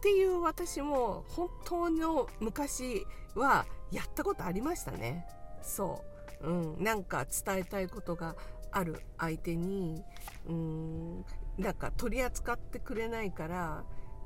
[0.00, 5.26] ていう私も本当の昔はやったことありましたね。
[5.60, 6.04] そ
[6.42, 8.36] う、うん、なんか伝えたいことが
[8.70, 10.04] ある相手に
[10.48, 11.24] うん。
[11.58, 13.84] なんか取り扱ってくれないから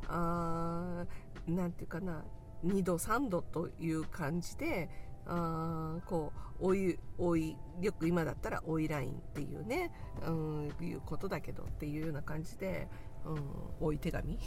[0.08, 1.04] あ
[1.46, 2.24] なんていうかな
[2.64, 4.88] 2度3度という感じで
[5.26, 9.90] あこうおいおいよく今だったらおいラインっていうね、
[10.26, 12.88] うん、いうことだけどっていうような感じで、
[13.24, 13.40] うん、
[13.80, 14.38] おい手紙。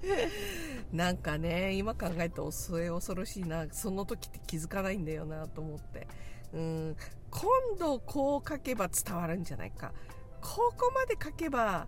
[0.92, 3.66] なんかね今考えると恐れ恐ろしいな。
[3.72, 6.06] その時って気づかないんだよなと思って、
[6.52, 6.96] うん、
[7.30, 9.92] 今度こう書けば伝わるんじゃないか。
[10.40, 11.86] ここまで書けば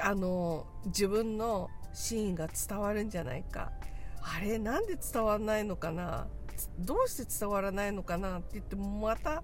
[0.00, 3.72] あの自分の真意が伝わるんじゃないか。
[4.20, 6.26] あれなんで伝わらないのかな？
[6.78, 9.42] どうして伝わらないのかなって言ってまた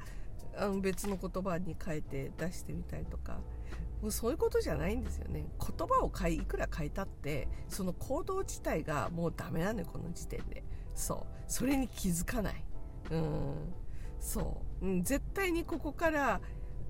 [0.56, 3.38] あの別の言葉に変えて出してみたりとか。
[4.00, 5.44] もうそういうことじゃないんですよね。
[5.60, 10.64] 言葉を変えいくら変えたってその行動自体がもうダメなのよこの時点で。
[10.94, 11.26] そう。
[11.46, 12.64] それに気づかない。
[13.10, 13.54] うん。
[14.18, 16.40] そう、うん、絶対にここから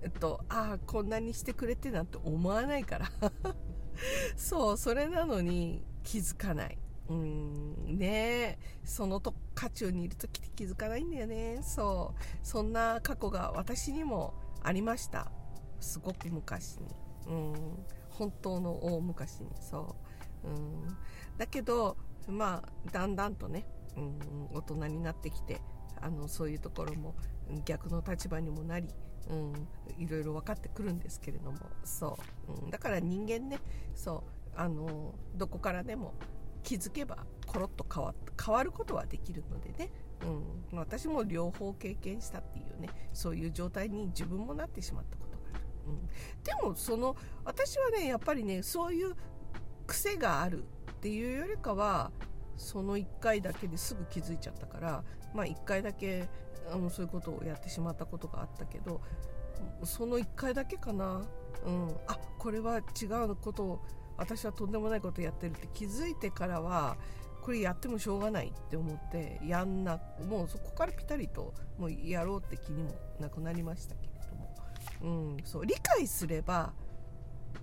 [0.02, 3.10] えっとああこんなにしてくれてなんて思わないから。
[4.36, 6.78] そうそれなのに気づかない。
[7.08, 11.60] うんねそのと渦中にいる時って気づかないんだよね。
[11.62, 12.22] そう。
[12.42, 15.30] そんな過去が私にもありました。
[15.80, 16.86] すごく昔に。
[17.26, 17.54] うん。
[18.10, 19.48] 本当の大昔に。
[19.60, 19.96] そ
[20.44, 20.48] う。
[20.48, 20.96] うん。
[21.36, 21.96] だけど
[22.28, 24.18] まあだんだんとね、うん、
[24.52, 25.60] 大人になってきて
[26.00, 27.14] あのそういうところも
[27.64, 28.88] 逆の立場にもなり、
[29.28, 33.58] うん、いろいろ分かってくるんですけれどもそう、うん、だから人間ね
[33.94, 36.14] そうあのどこからでも
[36.62, 39.90] 気づけばコロッと変わ変わることはできるのでね、
[40.72, 49.14] うん、私も両方経験したっていうねそういう状態に自分もなってしまったことがある、うん、でもその私はねやっぱりねそういう
[49.86, 52.12] 癖があるっていうよりかは
[52.56, 55.04] その1回だけですぐ気づいちゃったから
[55.34, 56.28] まあ1回だけ
[56.72, 59.00] あのそういうことをやってしまったことがあったけど
[59.84, 61.22] その1回だけかな、
[61.64, 63.80] うん、あこれは違うことを
[64.16, 66.96] 私はとんでもないことやってるって気づいてからは
[67.42, 74.08] これやってもしょうがないって思ってやんなもうそこからピタリともうやろうって気にもなくなりましたけれ
[75.00, 76.72] ども、うん、そう理解すれば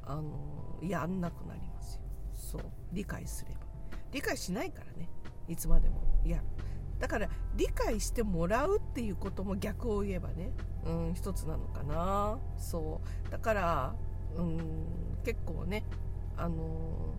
[0.03, 2.01] あのやんなくなりますよ。
[2.33, 3.59] そう理解すれば。
[4.11, 5.09] 理解しないからね。
[5.47, 6.43] いつまでもやる。
[6.99, 10.51] だから理解してもらうっていうことも逆を言えばね、
[10.85, 12.39] うん、一つなのかな。
[12.57, 13.31] そう。
[13.31, 13.95] だから、
[14.35, 14.57] うん、
[15.23, 15.83] 結構ね
[16.37, 17.15] あの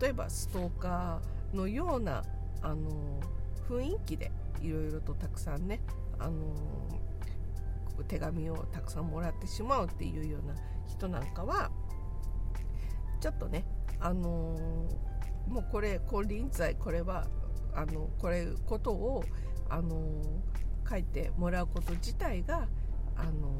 [0.00, 2.22] 例えばストーカーのような
[2.62, 3.20] あの
[3.68, 4.30] 雰囲気で
[4.60, 5.80] いろいろとたくさんね
[6.18, 6.54] あの
[8.08, 10.54] 手紙をたくさんもらってしまうっていうような
[10.86, 11.70] 人なんかは
[13.20, 13.64] ちょっとね
[14.00, 14.58] あの
[15.48, 17.26] もうこれ金輪際これは
[17.74, 19.24] あのこれことを
[19.68, 20.22] あの
[20.88, 22.68] 書いてもらうこと自体が
[23.16, 23.52] あの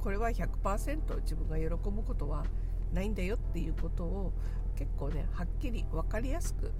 [0.00, 2.44] これは100%自分が喜ぶことは
[2.92, 4.32] ないんだよっていうことを
[4.76, 6.72] 結構ねはっきり分かりやすく、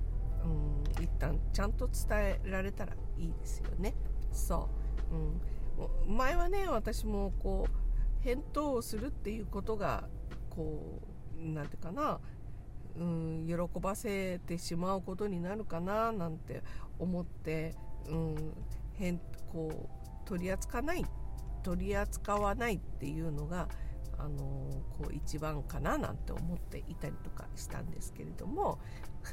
[0.44, 3.94] うん、一旦ちゃんと伝えられたらいいですよね。
[4.30, 4.68] そ
[5.10, 10.08] う、うん、前はね私もこう返答をするっていうことが
[10.50, 12.20] こう何て言うかな、
[12.98, 16.62] うん、喜ばせてしまうことになるかななんて
[16.98, 17.74] 思って、
[18.08, 18.52] うん、
[18.94, 19.20] 変
[19.52, 19.88] こ
[20.24, 21.04] う取り扱わない
[21.62, 23.68] 取り扱わないっていうのが
[24.18, 24.38] あの
[24.98, 28.78] こう一番かななんて思っていたりとかしたんですけれども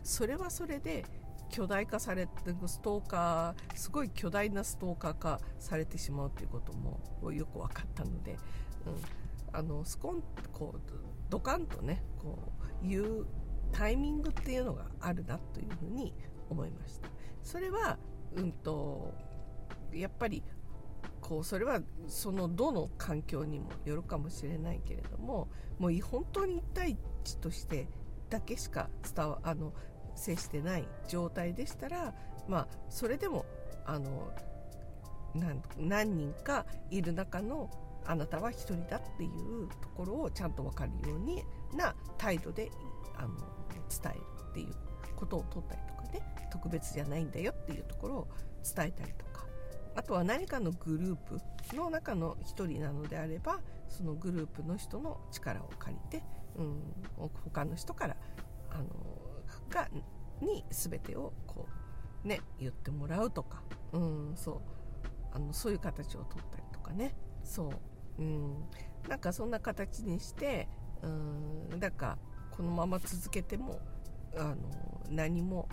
[0.04, 1.06] それはそれで
[1.50, 2.32] 巨大化されて
[2.66, 7.00] ストーカーすごい巨大なストーカー化されてしまうということも
[7.32, 8.38] よく分かったので、うん、
[9.54, 10.80] あのスコンこう
[11.30, 12.40] ドカンとねこ
[12.84, 13.28] う言う
[13.74, 16.14] タイミングっていうのがあるなというふうに
[16.50, 17.10] 思いました。
[17.42, 17.98] それは
[18.36, 19.14] うんと
[19.92, 20.44] やっぱり
[21.20, 27.88] こうそれはそのどの環境にもよるかもしれないけれどももう本当に1対1として
[28.30, 29.74] だけしか伝わあの
[30.16, 32.14] 接してない状態でしたら、
[32.48, 33.46] まあ、それでも
[33.86, 34.32] あの
[35.78, 37.70] 何人かいる中の
[38.06, 41.44] あなたは1人だっていうところをちゃんと分かるように
[41.76, 42.70] な態度で
[43.16, 43.30] あの
[43.90, 44.76] 伝えるっていう
[45.16, 48.28] ことを取ったりとかね特別じゃないんだよっていうところを
[48.64, 49.34] 伝えたりとか。
[49.96, 51.40] あとは何かのグループ
[51.76, 56.82] の中の1人なのであればそのグループの人の力を借りて、うん、
[57.44, 58.16] 他の人から
[58.72, 58.86] あの
[59.70, 59.88] が
[60.42, 61.68] に全てをこ
[62.26, 64.62] うね言ってもらうとか、うん、そう
[65.32, 67.72] あのそういう形をとったりとかねそ
[68.18, 68.56] う、うん、
[69.08, 70.68] なんかそんな形にして
[71.04, 72.18] うんだから
[72.56, 73.80] このまま続けても
[74.36, 74.56] あの
[75.10, 75.68] 何も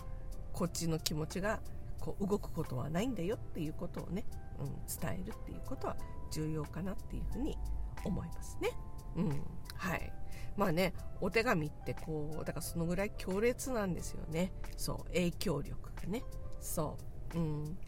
[0.52, 1.60] こっちの気持ちが
[2.00, 4.24] こう動くことはないんだよっていうことをね、
[4.58, 4.66] うん、
[5.00, 5.96] 伝えるっていうことは
[6.32, 7.56] 重要かなっていうふうに
[8.04, 8.70] 思いますね。
[9.16, 9.28] うん、
[9.76, 10.12] はい。
[10.56, 14.52] まあねお手紙ってこうだからそのぐらい強烈なんですよね。
[14.76, 16.22] そう影響力がね。
[16.60, 16.96] そ
[17.34, 17.38] う。
[17.38, 17.78] うん。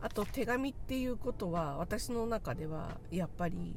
[0.00, 3.76] あと手紙っていうことは私の中ではやっぱり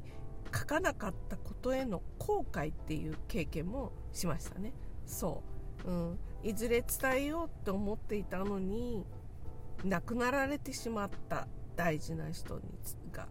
[0.53, 4.73] 書かなかったことへの後悔っていう経験もしましたね。
[5.05, 5.43] そ
[5.85, 9.05] う、うん、いずれ伝えようって思っていたのに
[9.83, 12.61] 亡くなられてしまった大事な人に
[13.11, 13.27] が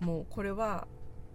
[0.00, 0.86] もうこれは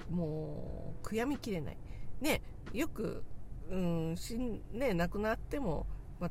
[0.10, 1.78] もう悔やみきれない。
[2.22, 2.42] ね
[2.74, 3.24] よく
[3.70, 5.88] うんしん、ね、亡くなっても、
[6.20, 6.30] まあ、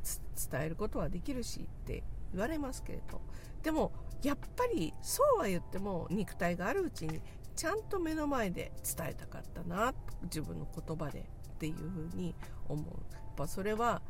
[0.51, 3.21] 伝えることはできるしって言われますけれど。
[3.63, 3.91] でも
[4.21, 7.21] やっぱりそうは言っても肉体があるうちに
[7.59, 9.93] ちゃんと目の前で伝えたかったな
[10.23, 12.33] 自分の言葉でっていうふうに
[12.69, 14.01] 思うやっぱそれは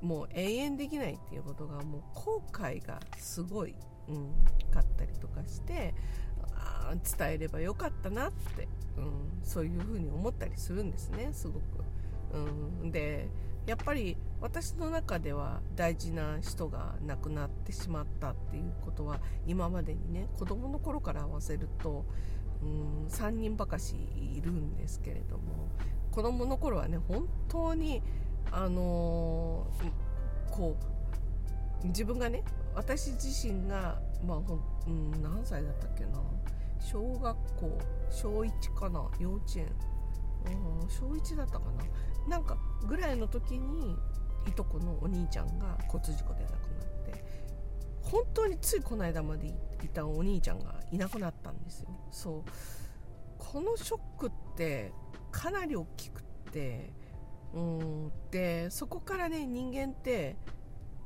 [0.00, 3.74] もう永遠できないっていうことがもう後悔がすごい、
[4.08, 4.32] うん、
[4.72, 5.94] かったりとかして
[6.54, 11.64] あ伝えればよかったなって、うん、そういうふうに思ったりするんですねすごく。
[12.32, 13.28] うん、で
[13.66, 22.06] やっぱり私の中では大事な人が亡くなってしまったっていうことは今までにね子供の頃から合わせると
[22.62, 25.68] うん3人ばかしいるんですけれども
[26.10, 28.02] 子供の頃はね本当に
[28.50, 30.76] あのー、こ
[31.84, 32.42] う自分がね
[32.74, 36.20] 私自身が、まあほうん、何歳だったっけな
[36.78, 37.78] 小学校
[38.10, 39.66] 小1かな幼稚園、
[40.46, 41.84] うん、小1だったかな。
[42.28, 43.96] なんかぐらいの時に
[44.46, 46.65] いとこのお兄ちゃんが交通事故で亡く
[48.10, 51.88] 本当についこの間までいたお兄ちゃんがいなくなったんですよ。
[52.10, 52.50] そう。
[53.38, 54.92] このショックって
[55.30, 56.92] かなり大きくって
[57.52, 60.36] うんでそこからね人間って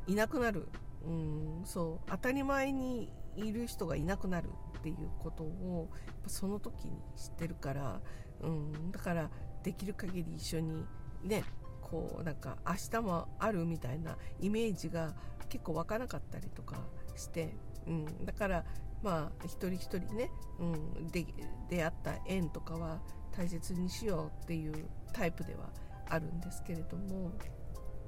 [0.06, 0.68] いなくなる。
[1.04, 2.10] うんそう。
[2.10, 5.90] 当たり前にいる人がいなくなるっていうことを
[6.26, 8.00] その時に知ってるから、
[8.42, 9.30] うん、だから
[9.62, 10.84] できる限り一緒に
[11.22, 11.44] ね
[11.80, 15.14] こうなんか明日もあるみたいなイメージが
[15.50, 16.76] 結構湧かなかったりとか
[17.16, 17.54] して、
[17.86, 18.64] うん、だから
[19.02, 21.26] まあ一人一人ね、うん、で
[21.68, 23.00] 出会った縁とかは
[23.36, 25.70] 大切にしようっていうタイプでは
[26.08, 27.32] あるんですけれども、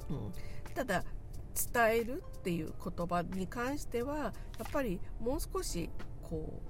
[0.08, 0.32] うん、
[0.74, 1.04] ただ
[1.74, 4.32] 伝えるっていう言葉に関してはや
[4.68, 5.90] っぱりもう少し
[6.22, 6.62] こ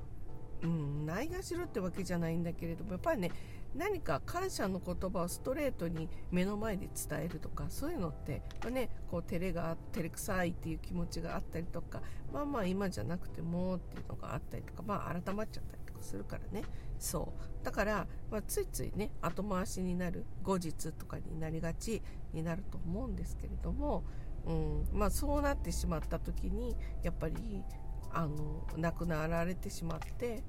[0.62, 3.30] う、うん、ないがしろってわけじゃないんだけれどもやっぱりね
[3.74, 16.64] 何か感謝の言葉をストレートに目の前で伝えるとかそういうのって、まあ、ね、こう照れが照れくさいっていう気持ちがあったりとかまあまあ今じゃなくてもっていうのがあったりとかまあ改まっちゃったりとかするからね。
[16.98, 17.64] そう。
[17.64, 24.04] だから、まあ、ついついね後回しになる後日とかになりがちになると思うんですけれども、
[24.46, 24.88] うん。
[24.92, 27.64] まあ、そうなってしまった時にやっぱり
[28.12, 30.44] あの亡くなられてしまって、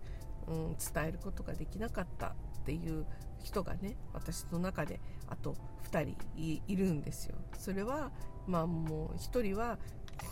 [0.47, 2.35] うん、伝えることができなかった。
[2.63, 3.05] っていう
[3.43, 5.55] 人がね私の中であと
[5.91, 7.35] 2人いるんですよ。
[7.57, 8.11] それは
[8.47, 9.77] まあもう1人は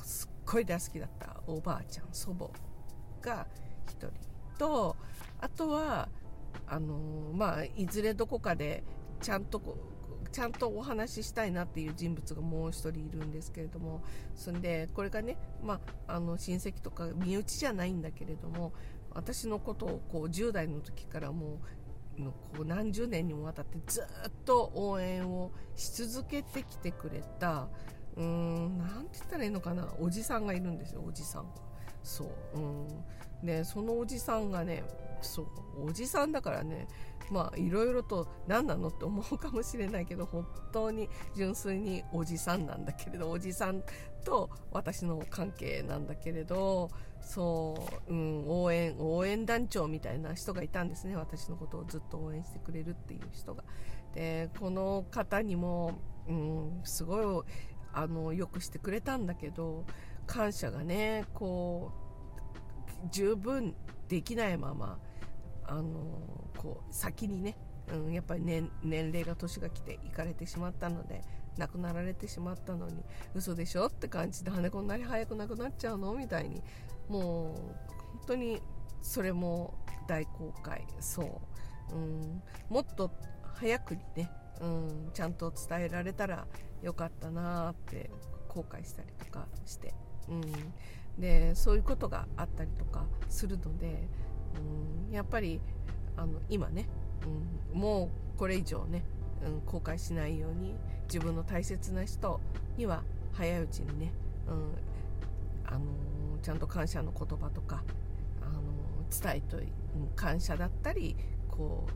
[0.04, 2.50] すっごい大好きだったおばあちゃん祖母
[3.22, 3.46] が
[3.88, 4.12] 1人
[4.58, 4.96] と
[5.40, 6.08] あとは
[6.68, 6.98] あの
[7.34, 8.84] まあいずれどこかで
[9.22, 9.78] ちゃんとこ
[10.32, 14.02] ちゃんとお話ししたいなっていう人物がもう1人いるんですけれども
[14.36, 18.72] そんでこれがね、まあ、あの親戚とか身内じゃないんだけれども
[19.14, 21.58] 私のことをこう10代の時からもう
[22.18, 27.68] のこう何十年にもわたってずっと応援をし続けてきてくれた
[28.16, 31.44] うーん何て言ったらいいのかなおじさんがいるんですよおじさん。
[31.44, 31.50] が
[32.04, 32.60] そう。
[32.60, 32.88] うん。
[33.44, 34.84] でそのおじさんがね
[35.22, 35.48] そう
[35.88, 36.88] おじさんだからね
[37.32, 43.84] まあいろいろと何なのって思うかもしれないけど本当に純粋におじさんなんだけれどおじさん
[44.24, 46.90] と私の関係なんだけれど
[47.22, 53.64] そう、うん、応援応援団長みたいな人がいたんですね私のことをずっと応援してくれるっていう人が。
[54.14, 55.94] でこの方にも、
[56.28, 57.46] うん、すごい
[57.94, 59.86] あのよくしてくれたんだけど
[60.28, 61.92] 感謝がねこ
[63.06, 63.76] う十分
[64.10, 65.00] できないまま
[65.64, 67.58] あのこう先にね、
[67.94, 71.22] うん、やっぱり年年齢が年が来て行かれてしまったので
[71.58, 73.04] 亡くなられてしまったのに
[73.34, 73.88] 嘘でしょ？
[73.88, 76.62] って感じで羽こんなに早く亡くなっちゃうのみたいに
[77.12, 78.62] もう本当に
[79.02, 79.74] それも
[80.08, 81.42] 大公開そ
[81.92, 83.12] う、うん、もっと
[83.56, 86.48] 早くにね、うん、ちゃんと伝えられたら
[86.82, 88.10] よかったなって
[88.48, 89.94] 後悔したりとかして、
[90.30, 90.42] うん、
[91.20, 94.08] でそういうことがあったりとかするので、
[95.08, 95.62] うん、やっぱり
[96.16, 96.88] あの今ね、
[97.74, 99.04] うん、もうこれ以上ね、
[99.46, 102.40] うん、後悔しないように自分の大切な人
[102.78, 103.04] には
[103.34, 104.12] 早いうちにね、
[104.48, 104.76] うん、
[105.66, 105.86] あの
[106.42, 107.84] ちゃんと感謝の言葉とか、
[108.42, 108.62] あの
[109.10, 109.58] 伝えと
[110.16, 111.16] 感謝だったり
[111.50, 111.92] こう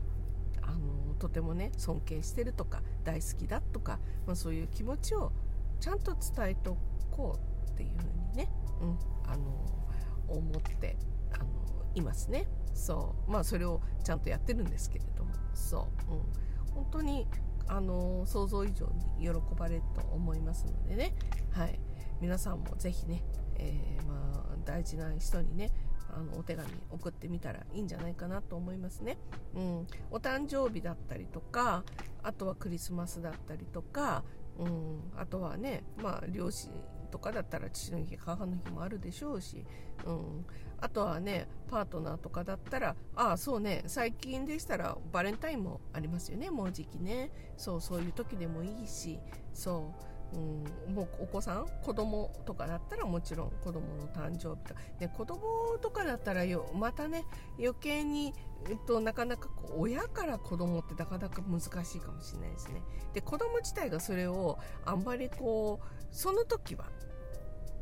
[0.62, 5.32] あのとてもね尊敬してるとか大好きだとか、まあ、そういう気持ちを
[5.80, 6.76] ちゃんと伝えと
[7.10, 7.38] こ
[7.68, 8.98] うっていうふうにね、うん、
[9.30, 9.66] あの
[10.28, 10.96] 思って
[11.32, 11.46] あの
[11.94, 12.46] いますね。
[12.74, 13.30] そう。
[13.30, 15.30] まあそれをちゃんとやってるんですけれども。
[15.54, 17.26] そう、うん、本当に
[17.68, 18.86] あの想像以上
[19.18, 21.14] に喜ばれると思いますのでね。
[21.50, 21.78] はい。
[22.20, 23.22] 皆さんもぜひね
[23.58, 25.72] えー、まあ、大事な人にね
[26.16, 29.18] あのお手紙送ってみたらいいんじゃないかなと思いますね。
[29.54, 31.84] うん、お誕生日だったりとか
[32.22, 34.24] あとはクリスマスだったりとか、
[34.58, 36.70] うん、あとはね、まあ、両親
[37.10, 39.64] とかだったら父の日母の日もあるでしょうし、
[40.04, 40.46] うん、
[40.80, 47.30] あとはねパートナーとかだったらああそうね最近でしたらバレンタインもありますよねもうじきね。
[47.56, 49.18] そうそういう時でもいいし
[49.54, 50.15] そう。
[50.34, 57.24] うん、もうお子さん子供とかだったらもちろん子供の誕生日とか、ね、子供とかだったらよまたね
[57.58, 58.34] 余計に、
[58.68, 62.82] えっと、なかなかこう親から子供ってなかなか難しいかもしれないですね。
[63.14, 66.86] で子供自体がそれをあんまりこうその時は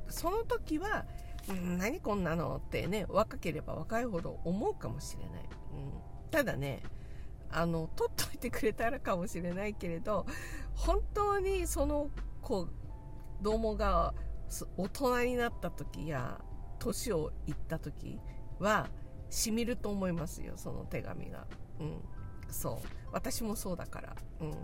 [0.09, 1.07] その時は、
[1.49, 5.43] うん、何こんなのってね若ければ若いほど思うかもしれない、
[5.73, 6.83] うん、ただね
[7.51, 10.27] あの取っといてくれたらかもしれないけれど
[10.75, 12.11] 本当にその
[12.45, 12.69] 子
[13.43, 14.15] 供が
[14.77, 16.39] 大人になった時や
[16.79, 18.21] 年をいった時
[18.61, 18.89] は
[19.31, 21.47] しみると思いますよその手紙が。
[21.81, 21.99] うん。
[22.51, 22.89] そう。
[23.11, 24.17] 私もそうだから。
[24.41, 24.51] うん。
[24.51, 24.59] やっ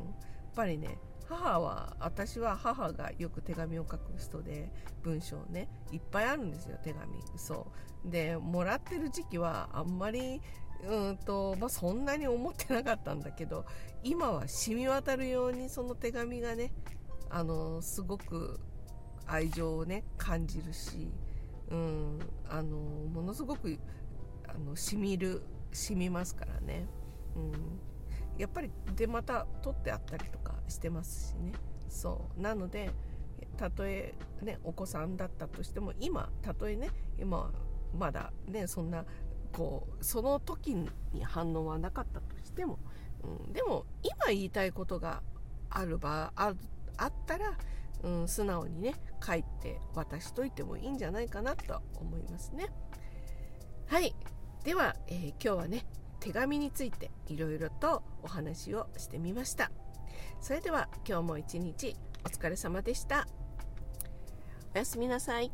[0.55, 4.71] ぱりね母は私は母がよく手紙を書く人で
[5.03, 7.13] 文章ねいっぱいあるんですよ手紙。
[7.37, 7.67] そ
[8.05, 8.11] う。
[8.11, 10.41] でもらってる時期はあんまり
[10.89, 13.67] うんとまあ、そんなに思ってなかったんだけど
[14.03, 16.73] 今は染み渡るようにその手紙がね
[17.31, 18.61] あのすごく
[19.27, 21.13] 愛情をね感じるし、
[21.71, 22.19] うん、
[22.49, 23.79] あのものすごく
[24.49, 26.87] あの染みる染みますからね、
[27.37, 27.53] うん、
[28.39, 31.53] やっぱりでまた取ってあったりとかしてますしね。
[31.89, 32.41] そう。
[32.41, 32.91] なので
[33.57, 37.53] たとえねお子さんだったとしても今たとえね今
[37.97, 39.05] まだねそんな
[39.53, 40.89] こうその時に
[41.25, 42.79] 反応はなかったとしても、
[43.23, 45.23] うん、でも今言いたいことが
[45.69, 46.55] ある場あ
[47.01, 47.57] あったら、
[48.03, 48.95] うん、素直にね
[49.25, 52.69] 書いて渡しといてもいいんじゃないかなと思いますね。
[53.87, 54.15] はい。
[54.65, 55.87] では、えー、今日はね
[56.21, 59.71] 手紙についていろいろとお話をしてみました。
[60.41, 63.27] それでは今日も一日お疲れ様でした。
[64.75, 65.51] おやすみなさい。